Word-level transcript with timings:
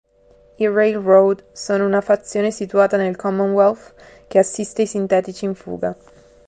I 0.59 0.65
Railroad 0.67 1.45
sono 1.51 1.85
una 1.85 2.01
fazione 2.01 2.49
situata 2.49 2.97
nel 2.97 3.15
Commonwealth 3.15 3.93
che 4.25 4.39
assiste 4.39 4.81
i 4.81 4.87
sintetici 4.87 5.45
in 5.45 5.53
fuga. 5.53 5.95